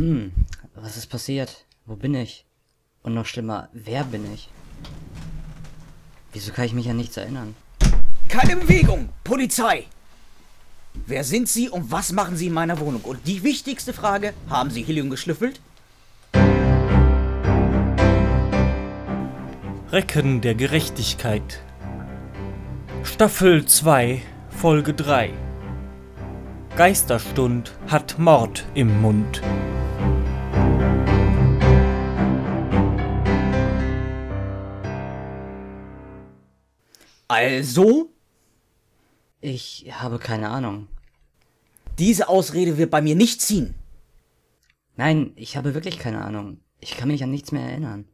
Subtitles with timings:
[0.00, 0.32] Hm,
[0.74, 1.66] was ist passiert?
[1.84, 2.46] Wo bin ich?
[3.02, 4.48] Und noch schlimmer, wer bin ich?
[6.32, 7.54] Wieso kann ich mich an nichts erinnern?
[8.28, 9.10] Keine Bewegung!
[9.24, 9.84] Polizei!
[10.94, 13.02] Wer sind Sie und was machen Sie in meiner Wohnung?
[13.02, 15.60] Und die wichtigste Frage, haben Sie Helium geschlüffelt?
[19.92, 21.60] Recken der Gerechtigkeit.
[23.02, 25.34] Staffel 2, Folge 3.
[26.74, 29.42] Geisterstund hat Mord im Mund.
[37.30, 38.10] Also,
[39.40, 40.88] Ich habe keine Ahnung.
[41.96, 43.74] diese Ausrede wird bei mir nicht ziehen.
[44.96, 46.58] Nein, ich habe wirklich keine Ahnung.
[46.80, 48.04] Ich kann mich an nichts mehr erinnern.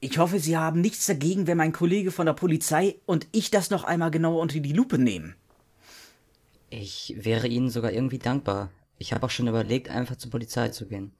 [0.00, 3.68] Ich hoffe, Sie haben nichts dagegen, wenn mein Kollege von der Polizei und ich das
[3.68, 5.34] noch einmal genauer unter die Lupe nehmen.
[6.70, 8.70] Ich wäre Ihnen sogar irgendwie dankbar.
[8.96, 11.12] Ich habe auch schon überlegt, einfach zur Polizei zu gehen.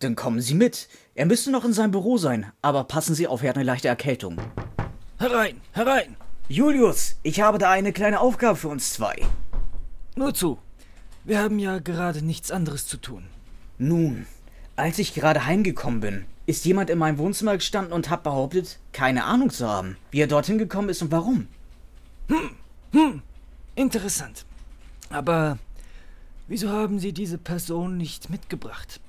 [0.00, 0.88] Dann kommen Sie mit.
[1.14, 3.88] Er müsste noch in seinem Büro sein, aber passen Sie auf, er hat eine leichte
[3.88, 4.36] Erkältung.
[5.20, 6.14] Herein, herein!
[6.48, 9.16] Julius, ich habe da eine kleine Aufgabe für uns zwei.
[10.14, 10.58] Nur zu.
[11.24, 13.24] Wir haben ja gerade nichts anderes zu tun.
[13.78, 14.26] Nun,
[14.76, 19.24] als ich gerade heimgekommen bin, ist jemand in meinem Wohnzimmer gestanden und hat behauptet, keine
[19.24, 21.48] Ahnung zu haben, wie er dorthin gekommen ist und warum.
[23.74, 24.46] Interessant.
[25.10, 25.58] Aber
[26.46, 29.00] wieso haben Sie diese Person nicht mitgebracht?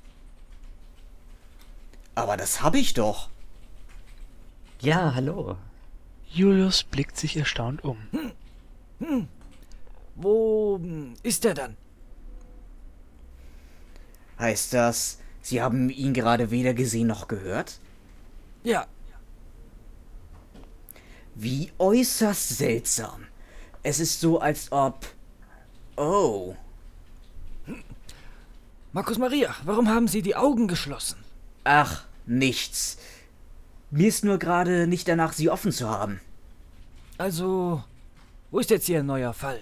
[2.16, 3.30] Aber das habe ich doch.
[4.82, 5.56] Ja, hallo.
[6.32, 7.98] Julius blickt sich erstaunt um.
[10.16, 11.78] Wo hm, ist er dann?
[14.38, 17.80] Heißt das, Sie haben ihn gerade weder gesehen noch gehört?
[18.64, 18.88] Ja,
[21.42, 23.26] Wie äußerst seltsam.
[23.82, 25.06] Es ist so, als ob.
[25.96, 26.54] Oh.
[28.92, 31.18] Markus Maria, warum haben Sie die Augen geschlossen?
[31.64, 32.98] Ach, nichts.
[33.92, 36.20] Mir ist nur gerade nicht danach, sie offen zu haben.
[37.18, 37.84] Also,
[38.52, 39.60] wo ist jetzt Ihr neuer Fall?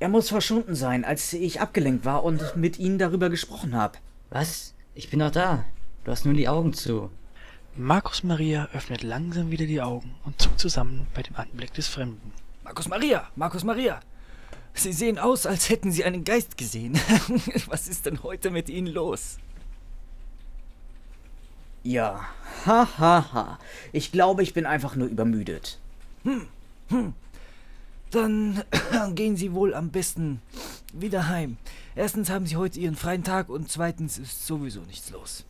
[0.00, 3.98] Er muss verschwunden sein, als ich abgelenkt war und mit Ihnen darüber gesprochen habe.
[4.30, 4.74] Was?
[4.94, 5.64] Ich bin doch da.
[6.04, 7.10] Du hast nur die Augen zu.
[7.76, 12.32] Markus Maria öffnet langsam wieder die Augen und zuckt zusammen bei dem Anblick des Fremden.
[12.64, 14.00] Markus Maria, Markus Maria.
[14.72, 16.98] Sie sehen aus, als hätten Sie einen Geist gesehen.
[17.66, 19.36] Was ist denn heute mit Ihnen los?
[21.86, 22.26] Ja,
[22.64, 22.98] hahaha.
[22.98, 23.58] Ha, ha.
[23.92, 25.78] Ich glaube, ich bin einfach nur übermüdet.
[28.10, 28.64] Dann
[29.14, 30.42] gehen Sie wohl am besten
[30.92, 31.58] wieder heim.
[31.94, 35.44] Erstens haben Sie heute Ihren freien Tag und zweitens ist sowieso nichts los.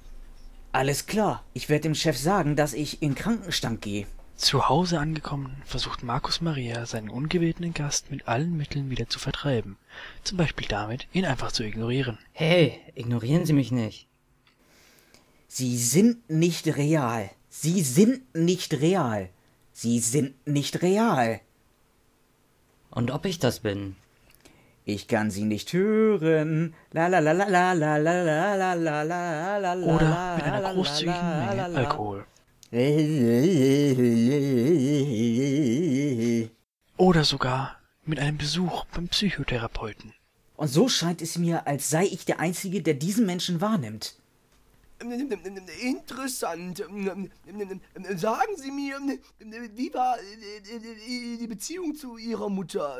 [0.72, 4.06] Alles klar, ich werde dem Chef sagen, dass ich in Krankenstand gehe.
[4.36, 9.78] Zu Hause angekommen, versucht Markus Maria seinen ungebetenen Gast mit allen Mitteln wieder zu vertreiben.
[10.22, 12.18] Zum Beispiel damit, ihn einfach zu ignorieren.
[12.34, 14.06] Hey, ignorieren Sie mich nicht.
[15.48, 17.30] Sie sind nicht real.
[17.48, 19.30] Sie sind nicht real.
[19.72, 21.40] Sie sind nicht real.
[22.90, 23.96] Und ob ich das bin?
[24.84, 26.74] Ich kann sie nicht hören.
[26.92, 30.44] La la la la la la la la la la la la la Oder mit
[30.44, 32.24] einer großzügigen Menge Alkohol.
[36.96, 40.14] Oder sogar mit einem Besuch beim Psychotherapeuten.
[40.56, 44.14] Und so scheint es mir, als sei ich der Einzige, der diesen Menschen wahrnimmt.
[45.82, 46.78] Interessant.
[48.16, 48.98] Sagen Sie mir,
[49.74, 50.16] wie war
[51.40, 52.98] die Beziehung zu Ihrer Mutter?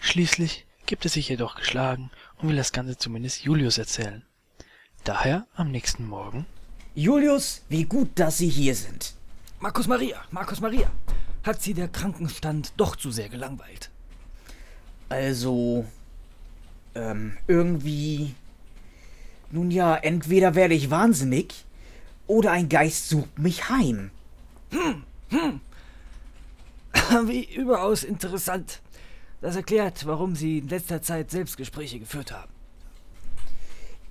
[0.00, 4.24] Schließlich gibt er sich jedoch geschlagen und will das Ganze zumindest Julius erzählen.
[5.04, 6.46] Daher am nächsten Morgen
[6.96, 9.14] Julius, wie gut, dass Sie hier sind.
[9.58, 10.88] Markus Maria, Markus Maria.
[11.42, 13.90] Hat Sie der Krankenstand doch zu sehr gelangweilt?
[15.08, 15.84] Also,
[16.94, 18.34] ähm, irgendwie.
[19.50, 21.64] Nun ja, entweder werde ich wahnsinnig
[22.26, 24.10] oder ein Geist sucht mich heim.
[27.26, 28.80] Wie überaus interessant.
[29.40, 32.50] Das erklärt, warum Sie in letzter Zeit Selbstgespräche geführt haben.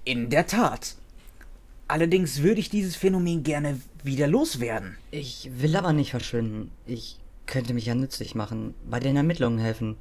[0.05, 0.95] In der Tat.
[1.87, 4.97] Allerdings würde ich dieses Phänomen gerne wieder loswerden.
[5.11, 6.71] Ich will aber nicht verschwinden.
[6.85, 9.97] Ich könnte mich ja nützlich machen, bei den Ermittlungen helfen.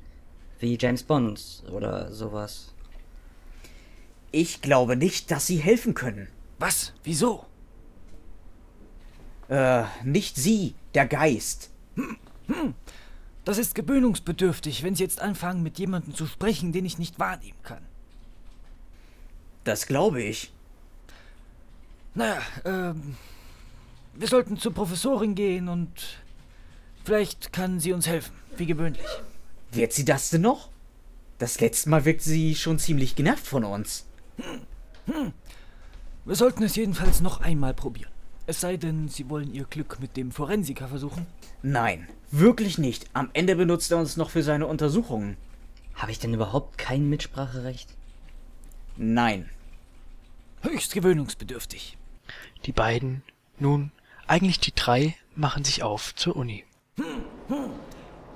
[0.61, 2.73] Wie James Bond oder sowas.
[4.33, 6.29] Ich glaube nicht, dass Sie helfen können.
[6.59, 6.95] Was?
[7.05, 7.47] Wieso?
[9.49, 11.71] Äh, nicht Sie, der Geist.
[13.45, 17.59] Das ist gewöhnungsbedürftig, wenn Sie jetzt anfangen, mit jemandem zu sprechen, den ich nicht wahrnehmen
[17.63, 17.85] kann.
[19.65, 20.53] Das glaube ich.
[22.15, 23.17] Naja, ähm.
[24.15, 25.91] Wir sollten zur Professorin gehen und.
[27.05, 29.07] Vielleicht kann sie uns helfen, wie gewöhnlich.
[29.73, 30.69] Wird sie das denn noch?
[31.39, 34.07] Das letzte Mal wirkte sie schon ziemlich genervt von uns.
[36.25, 38.11] Wir sollten es jedenfalls noch einmal probieren.
[38.47, 41.27] Es sei denn, Sie wollen Ihr Glück mit dem Forensiker versuchen.
[41.63, 43.09] Nein, wirklich nicht.
[43.13, 45.37] Am Ende benutzt er uns noch für seine Untersuchungen.
[45.95, 47.89] Habe ich denn überhaupt kein Mitspracherecht?
[48.97, 49.49] Nein.
[50.63, 51.97] Höchst gewöhnungsbedürftig.
[52.67, 53.23] Die beiden,
[53.59, 53.91] nun,
[54.27, 56.65] eigentlich die drei, machen sich auf zur Uni.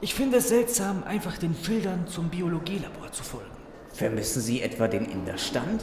[0.00, 3.55] Ich finde es seltsam, einfach den Schildern zum Biologielabor zu folgen.
[3.96, 5.82] Vermissen Sie etwa den Inderstand?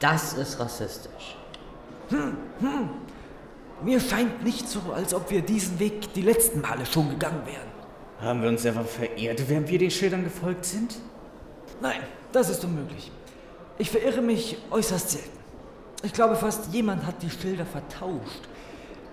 [0.00, 1.36] Das ist rassistisch.
[3.82, 7.68] Mir scheint nicht so, als ob wir diesen Weg die letzten Male schon gegangen wären.
[8.20, 10.96] Haben wir uns etwa verehrt, während wir den Schildern gefolgt sind?
[11.82, 12.00] Nein,
[12.32, 13.12] das ist unmöglich.
[13.76, 15.38] Ich verirre mich äußerst selten.
[16.02, 18.48] Ich glaube fast, jemand hat die Schilder vertauscht.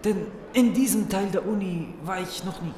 [0.05, 2.73] Denn in diesem Teil der Uni war ich noch nie.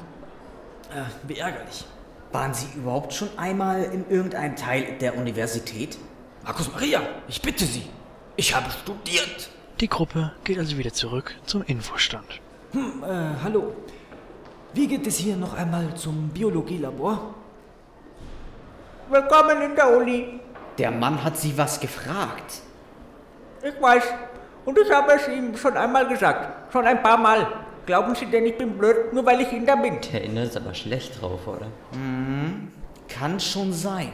[0.90, 1.84] Äh, wie ärgerlich.
[2.32, 5.96] Waren Sie überhaupt schon einmal in irgendeinem Teil der Universität?
[6.44, 7.88] Markus Maria, ich bitte Sie.
[8.36, 9.50] Ich habe studiert.
[9.80, 12.40] Die Gruppe geht also wieder zurück zum Infostand.
[12.72, 13.72] Hm, äh, hallo.
[14.74, 17.34] Wie geht es hier noch einmal zum Biologielabor?
[19.08, 20.40] Willkommen in der Uni.
[20.76, 22.60] Der Mann hat Sie was gefragt.
[23.62, 24.04] Ich weiß.
[24.66, 26.72] Und ich habe es ihm schon einmal gesagt.
[26.72, 27.46] Schon ein paar Mal.
[27.88, 29.98] Glauben Sie denn, ich bin blöd, nur weil ich Inder bin?
[30.12, 31.68] Der Inder ist aber schlecht drauf, oder?
[33.08, 34.12] Kann schon sein.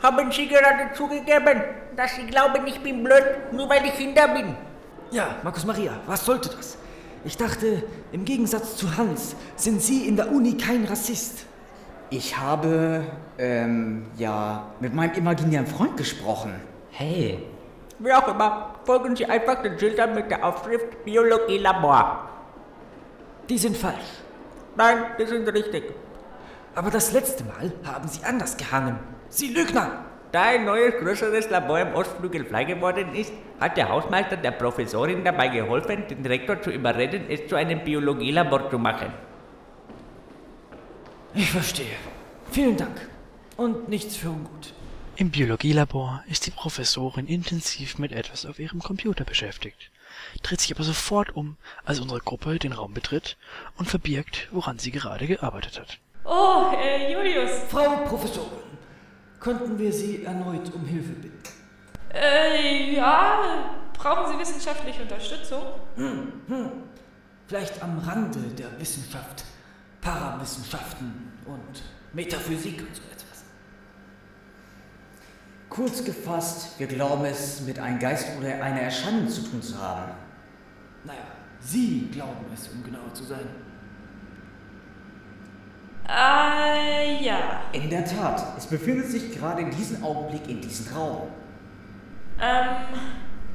[0.00, 1.62] Haben Sie gerade zugegeben,
[1.96, 4.54] dass Sie glauben, ich bin blöd, nur weil ich Inder bin?
[5.10, 6.78] Ja, Markus Maria, was sollte das?
[7.24, 7.82] Ich dachte,
[8.12, 11.44] im Gegensatz zu Hans sind Sie in der Uni kein Rassist.
[12.08, 13.02] Ich habe,
[13.36, 16.52] ähm, ja, mit meinem imaginären Freund gesprochen.
[16.92, 17.40] Hey,
[18.00, 22.28] Wie auch immer, folgen Sie einfach den Schildern mit der Aufschrift Biologielabor.
[23.48, 24.22] Die sind falsch.
[24.74, 25.92] Nein, die sind richtig.
[26.74, 28.98] Aber das letzte Mal haben Sie anders gehangen.
[29.28, 30.04] Sie Lügner!
[30.32, 35.24] Da ein neues, größeres Labor im Ostflügel frei geworden ist, hat der Hausmeister der Professorin
[35.24, 39.12] dabei geholfen, den Rektor zu überreden, es zu einem Biologielabor zu machen.
[41.34, 41.96] Ich verstehe.
[42.50, 43.08] Vielen Dank.
[43.56, 44.72] Und nichts für ungut.
[45.16, 49.90] Im Biologielabor ist die Professorin intensiv mit etwas auf ihrem Computer beschäftigt,
[50.42, 53.36] dreht sich aber sofort um, als unsere Gruppe den Raum betritt
[53.76, 55.98] und verbirgt, woran sie gerade gearbeitet hat.
[56.24, 57.50] Oh, äh, Julius.
[57.68, 58.78] Frau Professorin,
[59.38, 61.42] könnten wir Sie erneut um Hilfe bitten?
[62.14, 65.62] Äh, ja, brauchen Sie wissenschaftliche Unterstützung?
[67.46, 69.44] Vielleicht am Rande der Wissenschaft,
[70.00, 73.19] Parawissenschaften und Metaphysik und so etwas.
[75.70, 80.12] Kurz gefasst, wir glauben es mit einem Geist oder einer Erscheinung zu tun zu haben.
[81.04, 81.20] Naja,
[81.60, 83.46] Sie glauben es, um genauer zu sein.
[86.08, 87.62] Äh, ja.
[87.72, 91.28] In der Tat, es befindet sich gerade in diesem Augenblick in diesem Raum.
[92.40, 92.66] Ähm,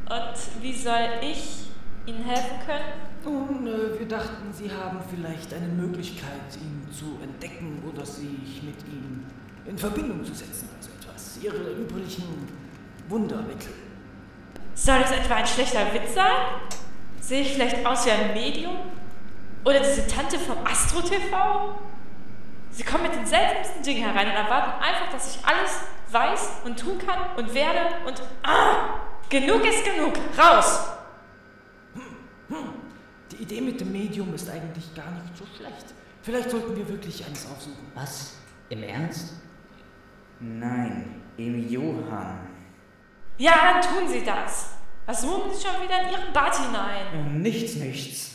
[0.09, 1.69] und wie soll ich
[2.05, 3.05] Ihnen helfen können?
[3.25, 8.81] Nun, äh, wir dachten, Sie haben vielleicht eine Möglichkeit, ihn zu entdecken oder sich mit
[8.87, 9.25] ihm
[9.65, 10.69] in Verbindung zu setzen.
[10.77, 11.37] Also etwas.
[11.41, 12.47] Ihre üblichen
[13.07, 13.71] Wundermittel.
[14.73, 16.35] Soll das etwa ein schlechter Witz sein?
[17.21, 18.75] Sehe ich vielleicht aus wie ein Medium?
[19.63, 21.79] Oder diese Tante vom Astro TV?
[22.71, 25.71] Sie kommen mit den seltsamsten Dingen herein und erwarten einfach, dass ich alles
[26.11, 28.99] weiß und tun kann und werde und ah!
[29.29, 30.13] Genug ist genug!
[30.37, 30.81] Raus!
[33.31, 35.85] Die Idee mit dem Medium ist eigentlich gar nicht so schlecht.
[36.21, 37.91] Vielleicht sollten wir wirklich eines aufsuchen.
[37.95, 38.33] was?
[38.69, 39.33] Im Ernst?
[40.39, 42.47] Nein, im Johann.
[43.37, 44.71] Ja, dann tun Sie das!
[45.05, 47.41] Was suchen Sie schon wieder in Ihren Bad hinein?
[47.41, 48.31] Nichts, nichts.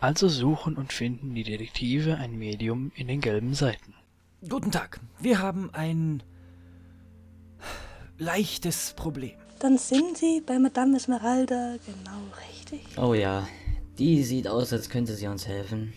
[0.00, 3.94] Also suchen und finden die Detektive ein Medium in den gelben Seiten.
[4.48, 5.00] Guten Tag.
[5.18, 6.22] Wir haben ein
[8.18, 9.36] leichtes Problem.
[9.58, 12.96] Dann sind Sie bei Madame Esmeralda genau richtig.
[12.96, 13.48] Oh ja,
[13.98, 15.92] die sieht aus, als könnte sie uns helfen.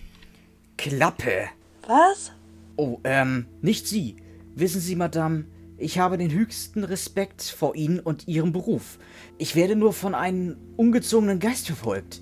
[0.77, 1.49] Klappe.
[1.87, 2.31] Was?
[2.77, 4.15] Oh, ähm, nicht Sie.
[4.61, 5.45] Wissen Sie, Madame,
[5.79, 8.99] ich habe den höchsten Respekt vor Ihnen und Ihrem Beruf.
[9.39, 12.21] Ich werde nur von einem ungezogenen Geist verfolgt.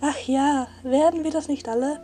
[0.00, 1.98] Ach ja, werden wir das nicht alle?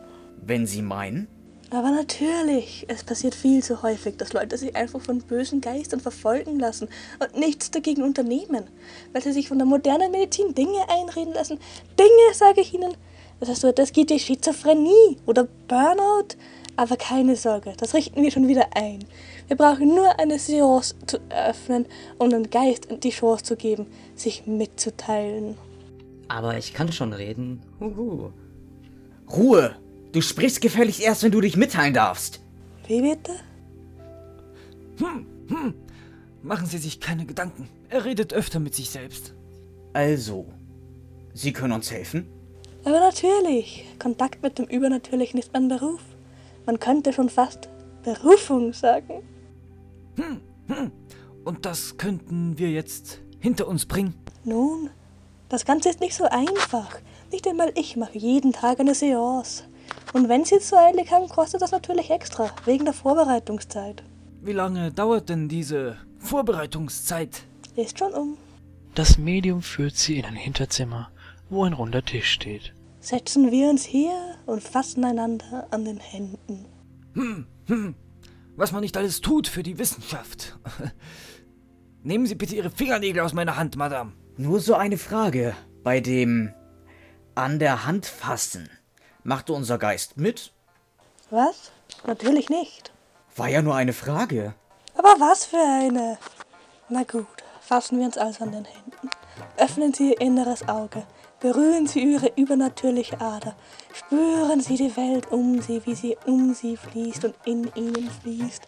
[0.45, 1.29] Wenn Sie meinen.
[1.71, 6.59] Aber natürlich, es passiert viel zu häufig, dass Leute sich einfach von bösen Geistern verfolgen
[6.59, 6.89] lassen
[7.21, 8.65] und nichts dagegen unternehmen,
[9.13, 11.61] weil sie sich von der modernen Medizin Dinge einreden lassen.
[11.97, 12.97] Dinge, sage ich Ihnen.
[13.39, 16.35] Das heißt, das geht die Schizophrenie oder Burnout.
[16.81, 19.05] Aber keine Sorge, das richten wir schon wieder ein.
[19.49, 21.85] Wir brauchen nur eine Seance zu öffnen,
[22.17, 25.59] um dem Geist die Chance zu geben, sich mitzuteilen.
[26.29, 27.61] Aber ich kann schon reden.
[27.81, 28.31] Huhu.
[29.31, 29.77] Ruhe!
[30.13, 32.41] Du sprichst gefälligst erst, wenn du dich mitteilen darfst.
[32.87, 33.33] Wie bitte?
[35.01, 35.75] Hm, hm.
[36.41, 37.69] Machen Sie sich keine Gedanken.
[37.91, 39.35] Er redet öfter mit sich selbst.
[39.93, 40.47] Also,
[41.35, 42.27] Sie können uns helfen?
[42.85, 46.01] Aber natürlich, Kontakt mit dem Übernatürlichen ist mein Beruf.
[46.67, 47.69] Man könnte schon fast
[48.03, 49.23] Berufung sagen.
[51.45, 54.15] Und das könnten wir jetzt hinter uns bringen.
[54.45, 54.91] Nun,
[55.49, 56.99] das Ganze ist nicht so einfach.
[57.33, 59.65] Nicht einmal ich mache jeden Tag eine Seance.
[60.13, 64.03] Und wenn Sie es so eilig haben, kostet das natürlich extra, wegen der Vorbereitungszeit.
[64.43, 67.43] Wie lange dauert denn diese Vorbereitungszeit?
[67.77, 68.37] Ist schon um.
[68.95, 71.11] Das Medium führt sie in ein Hinterzimmer,
[71.49, 72.73] wo ein runder Tisch steht.
[73.01, 76.67] Setzen wir uns hier und fassen einander an den Händen.
[78.57, 80.59] Was man nicht alles tut für die Wissenschaft.
[82.03, 84.13] Nehmen Sie bitte Ihre Fingernägel aus meiner Hand, Madame.
[84.37, 85.55] Nur so eine Frage.
[85.83, 86.53] Bei dem
[87.35, 88.69] an der Hand fassen.
[89.23, 90.53] Machte unser Geist mit?
[91.31, 91.73] Was?
[92.07, 92.93] Natürlich nicht.
[93.37, 94.55] War ja nur eine Frage.
[94.95, 96.19] Aber was für eine?
[96.89, 97.27] Na gut,
[97.61, 99.11] fassen wir uns also an den Händen.
[99.57, 101.05] Öffnen Sie Ihr inneres Auge.
[101.41, 103.55] Berühren Sie Ihre übernatürliche Ader.
[103.95, 108.63] Spüren Sie die Welt um Sie, wie sie um Sie fließt und in Ihnen fließt.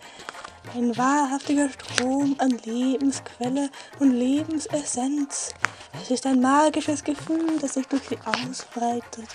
[0.75, 5.53] Ein wahrhaftiger Strom an Lebensquelle und Lebensessenz.
[6.01, 9.29] Es ist ein magisches Gefühl, das sich durch Sie ausbreitet.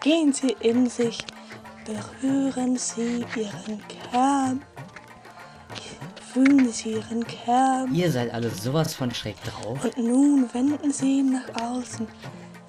[0.00, 1.24] Gehen Sie in sich,
[1.86, 4.62] berühren Sie Ihren Kern.
[6.34, 7.94] Fühlen Sie Ihren Kern.
[7.94, 9.82] Ihr seid alle sowas von schräg drauf.
[9.84, 12.06] Und nun wenden Sie ihn nach außen.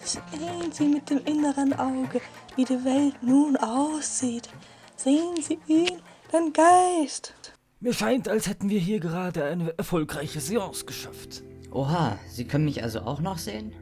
[0.06, 2.22] Sehen Sie mit dem inneren Auge,
[2.56, 4.50] wie die Welt nun aussieht.
[4.96, 6.00] Sehen Sie ihn,
[6.32, 7.34] den Geist.
[7.80, 11.44] Mir scheint, als hätten wir hier gerade eine erfolgreiche Seance geschafft.
[11.72, 13.74] Oha, Sie können mich also auch noch sehen?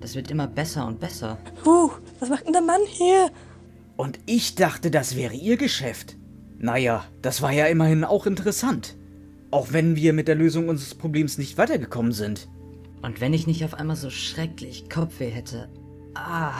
[0.00, 1.38] Das wird immer besser und besser.
[1.62, 1.90] Puh,
[2.20, 3.30] was macht denn der Mann hier?
[3.96, 6.16] Und ich dachte, das wäre Ihr Geschäft.
[6.58, 8.96] Naja, das war ja immerhin auch interessant.
[9.50, 12.48] Auch wenn wir mit der Lösung unseres Problems nicht weitergekommen sind.
[13.04, 15.68] Und wenn ich nicht auf einmal so schrecklich Kopfweh hätte.
[16.14, 16.54] Ah,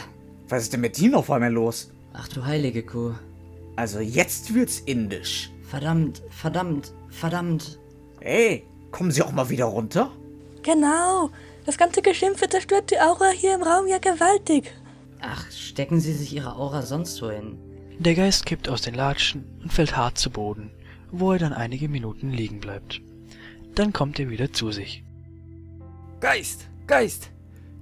[0.50, 1.90] Was ist denn mit Ihnen auf einmal los?
[2.12, 3.14] ach du heilige Kuh.
[3.76, 5.50] Also jetzt wird's indisch.
[5.62, 7.80] Verdammt, verdammt, verdammt.
[8.20, 10.12] Hey, kommen Sie auch mal wieder runter?
[10.62, 11.30] Genau,
[11.64, 14.70] das ganze Geschimpfe zerstört die Aura hier im Raum ja gewaltig.
[15.20, 17.58] Ach, stecken Sie sich Ihre Aura sonst wo hin?
[17.98, 20.70] Der Geist kippt aus den Latschen und fällt hart zu Boden,
[21.10, 23.00] wo er dann einige Minuten liegen bleibt.
[23.74, 25.03] Dann kommt er wieder zu sich.
[26.24, 27.30] Geist, Geist,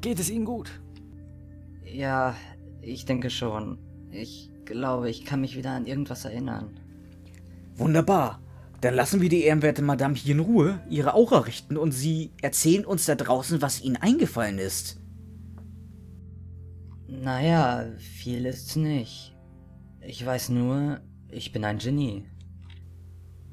[0.01, 0.69] geht es Ihnen gut?
[1.85, 2.35] Ja,
[2.81, 3.79] ich denke schon.
[4.11, 6.77] Ich glaube, ich kann mich wieder an irgendwas erinnern.
[7.77, 8.43] Wunderbar.
[8.81, 12.85] Dann lassen wir die ehrenwerte Madame hier in Ruhe ihre Aura richten und Sie erzählen
[12.85, 15.01] uns da draußen, was Ihnen eingefallen ist.
[17.07, 19.37] Naja, viel ist's nicht.
[20.01, 22.27] Ich weiß nur, ich bin ein Genie.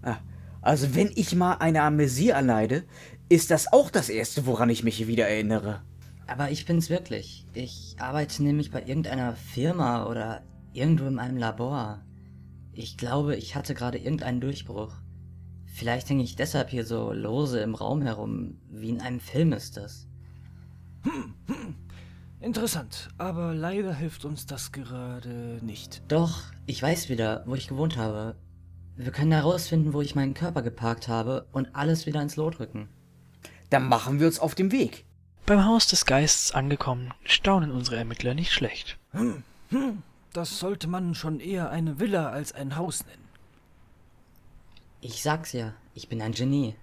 [0.02, 0.18] Ah,
[0.62, 2.86] also wenn ich mal eine Amnesie erleide,
[3.30, 5.82] ist das auch das Erste, woran ich mich wieder erinnere.
[6.28, 7.46] Aber ich bin's wirklich.
[7.54, 10.44] Ich arbeite nämlich bei irgendeiner Firma oder
[10.74, 12.04] irgendwo in einem Labor.
[12.74, 14.94] Ich glaube, ich hatte gerade irgendeinen Durchbruch.
[15.66, 18.60] Vielleicht hänge ich deshalb hier so lose im Raum herum.
[18.70, 20.08] Wie in einem Film ist das.
[22.40, 26.04] Interessant, aber leider hilft uns das gerade nicht.
[26.08, 28.36] Doch, ich weiß wieder, wo ich gewohnt habe.
[28.96, 32.90] Wir können herausfinden, wo ich meinen Körper geparkt habe und alles wieder ins Lot rücken.
[33.70, 35.06] Dann machen wir uns auf den Weg.
[35.46, 38.98] Beim Haus des Geistes angekommen, staunen unsere Ermittler nicht schlecht.
[40.34, 43.28] Das sollte man schon eher eine Villa als ein Haus nennen.
[45.02, 46.76] Ich sag's ja, ich bin ein Genie.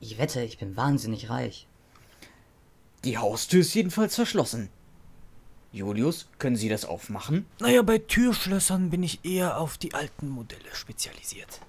[0.00, 1.66] Ich wette, ich bin wahnsinnig reich.
[3.04, 4.68] Die Haustür ist jedenfalls verschlossen.
[5.72, 7.46] Julius, können Sie das aufmachen?
[7.60, 11.60] Naja, bei Türschlössern bin ich eher auf die alten Modelle spezialisiert.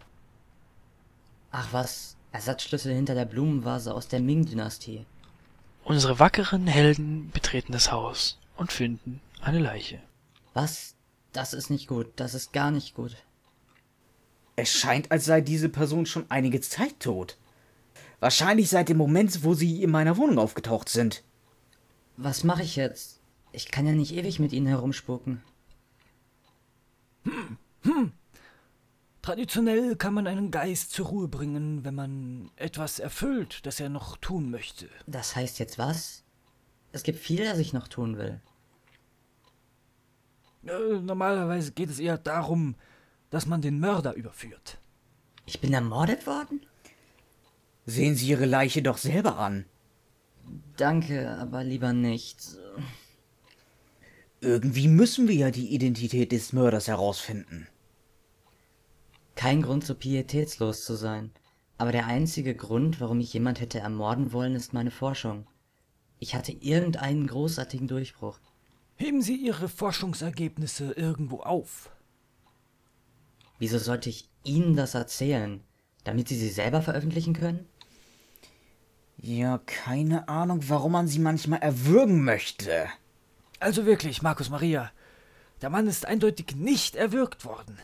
[1.52, 5.06] Ach was, Ersatzschlüssel hinter der Blumenvase aus der Ming-Dynastie.
[5.86, 10.02] Unsere wackeren Helden betreten das Haus und finden eine Leiche.
[10.54, 10.96] Was?
[11.32, 13.16] Das ist nicht gut, das ist gar nicht gut.
[14.56, 17.38] Es scheint, als sei diese Person schon einige Zeit tot.
[18.20, 21.24] Wahrscheinlich seit dem Moment, wo sie in meiner Wohnung aufgetaucht sind.
[22.18, 23.20] Was mache ich jetzt?
[23.52, 25.44] Ich kann ja nicht ewig mit ihnen herumspuken.
[29.24, 34.18] Traditionell kann man einen Geist zur Ruhe bringen, wenn man etwas erfüllt, das er noch
[34.18, 34.90] tun möchte.
[35.08, 36.24] Das heißt jetzt was?
[36.92, 38.42] Es gibt viel, das ich noch tun will.
[40.66, 42.76] Äh, normalerweise geht es eher darum,
[43.30, 44.78] dass man den Mörder überführt.
[45.46, 46.60] Ich bin ermordet worden?
[47.86, 49.64] Sehen Sie Ihre Leiche doch selber an.
[50.76, 52.58] Danke, aber lieber nicht.
[54.42, 57.70] Irgendwie müssen wir ja die Identität des Mörders herausfinden.
[59.36, 61.32] Kein Grund, so pietätslos zu sein.
[61.78, 65.48] Aber der einzige Grund, warum ich jemand hätte ermorden wollen, ist meine Forschung.
[66.20, 68.40] Ich hatte irgendeinen großartigen Durchbruch.
[68.96, 71.90] Heben Sie Ihre Forschungsergebnisse irgendwo auf.
[73.60, 75.62] Wieso sollte ich Ihnen das erzählen?
[76.04, 77.68] Damit Sie sie selber veröffentlichen können?
[79.18, 82.88] Ja, keine Ahnung, warum man sie manchmal erwürgen möchte.
[83.60, 84.92] Also wirklich, Markus Maria,
[85.62, 87.78] der Mann ist eindeutig nicht erwürgt worden.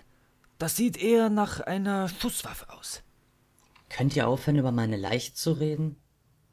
[0.59, 3.01] Das sieht eher nach einer Schusswaffe aus.
[3.87, 5.95] Könnt ihr aufhören, über meine Leiche zu reden?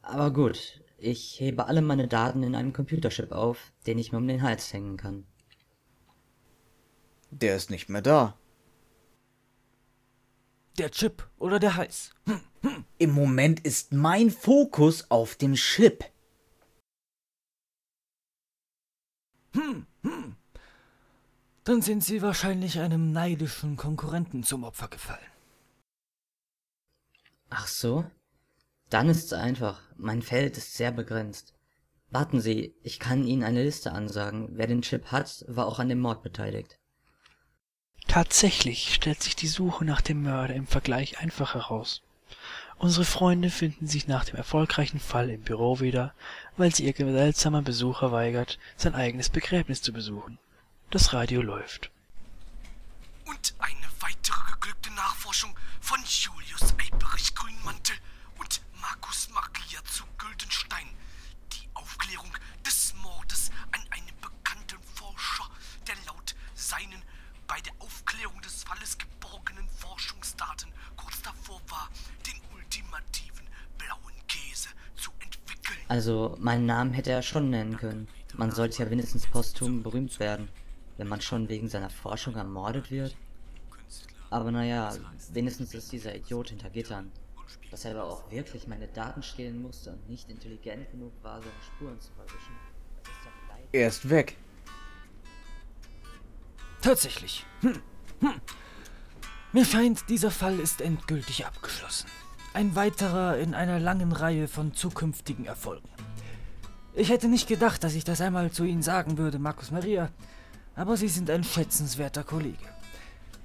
[0.01, 4.29] Aber gut, ich hebe alle meine Daten in einem Computerchip auf, den ich mir um
[4.29, 5.27] den Hals hängen kann.
[7.31, 8.39] Der ist nicht mehr da.
[10.79, 12.15] Der Chip oder der Hals?
[12.27, 16.05] Hm, Im Moment ist mein Fokus auf dem Chip.
[21.67, 25.19] Dann sind Sie wahrscheinlich einem neidischen Konkurrenten zum Opfer gefallen.
[27.51, 28.09] Ach so?
[28.89, 29.83] Dann ist's einfach.
[29.97, 31.55] Mein Feld ist sehr begrenzt.
[32.11, 34.51] Warten Sie, ich kann Ihnen eine Liste ansagen.
[34.53, 36.79] Wer den Chip hat, war auch an dem Mord beteiligt.
[38.07, 42.03] Tatsächlich stellt sich die Suche nach dem Mörder im Vergleich einfach heraus.
[42.79, 46.15] Unsere Freunde finden sich nach dem erfolgreichen Fall im Büro wieder,
[46.57, 50.39] weil sie ihr seltsamer Besucher weigert, sein eigenes Begräbnis zu besuchen.
[50.91, 51.91] Das Radio läuft.
[53.25, 57.97] Und eine weitere geglückte Nachforschung von Julius Eiberich Grünmantel
[58.39, 60.87] und Markus Maria zu Güldenstein.
[61.53, 62.31] Die Aufklärung
[62.65, 65.51] des Mordes an einem bekannten Forscher,
[65.89, 67.03] der laut seinen
[67.49, 71.91] bei der Aufklärung des Falles geborgenen Forschungsdaten kurz davor war,
[72.27, 75.79] den ultimativen blauen Käse zu entwickeln.
[75.89, 78.09] Also, meinen Namen hätte er schon nennen können.
[78.35, 80.49] Man sollte ja wenigstens posthum berühmt werden,
[80.97, 83.17] wenn man schon wegen seiner Forschung ermordet wird.
[84.31, 84.93] Aber naja,
[85.33, 87.13] wenigstens ist dieser Idiot hinter Gittern.
[87.71, 91.53] Dass er aber auch wirklich meine Daten stehlen musste und nicht intelligent genug war, seine
[91.65, 92.55] Spuren zu verwischen.
[93.73, 94.37] Er ist weg.
[96.81, 97.45] Tatsächlich.
[97.61, 97.83] Hm.
[98.21, 98.41] Hm.
[99.53, 102.09] Mir scheint, dieser Fall ist endgültig abgeschlossen.
[102.53, 105.89] Ein weiterer in einer langen Reihe von zukünftigen Erfolgen.
[106.95, 110.11] Ich hätte nicht gedacht, dass ich das einmal zu Ihnen sagen würde, Markus Maria,
[110.77, 112.65] aber Sie sind ein schätzenswerter Kollege.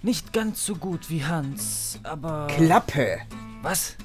[0.04, 2.48] Nicht ganz so gut wie Hans, aber...
[2.48, 3.22] Klappe.
[3.62, 3.96] Was?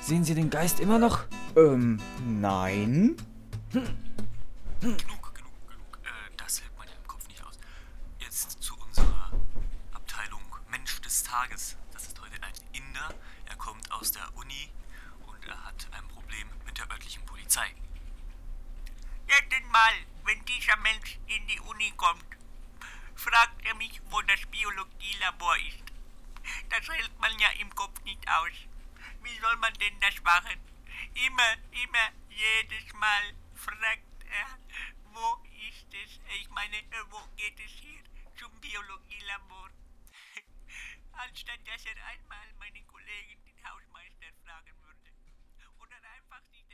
[0.00, 1.24] Sehen Sie den Geist immer noch?
[1.56, 3.16] Ähm, nein.
[3.70, 3.86] Genug,
[4.80, 5.98] genug, genug.
[6.02, 7.58] Äh, das hält man ja im Kopf nicht aus.
[8.18, 9.30] Jetzt zu unserer
[9.92, 11.76] Abteilung Mensch des Tages.
[11.92, 13.14] Das ist heute ein Inder.
[13.46, 14.70] Er kommt aus der Uni
[15.26, 17.66] und er hat ein Problem mit der örtlichen Polizei.
[19.26, 19.92] Jedes Mal,
[20.24, 22.24] wenn dieser Mensch in die Uni kommt,
[23.22, 25.84] fragt er mich, wo das Biologielabor ist.
[26.70, 28.56] Das hält man ja im Kopf nicht aus.
[29.22, 30.58] Wie soll man denn das machen?
[31.14, 34.58] Immer, immer, jedes Mal fragt er,
[35.14, 36.20] wo ist es?
[36.40, 38.02] Ich meine, äh, wo geht es hier
[38.36, 39.70] zum Biologielabor?
[41.12, 45.12] Anstatt dass er einmal meinen Kollegen den Hausmeister fragen würde.
[45.78, 46.64] Oder einfach die